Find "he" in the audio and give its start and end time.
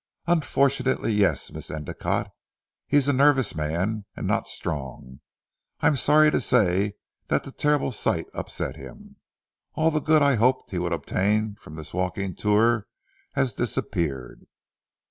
2.87-2.97, 10.71-10.79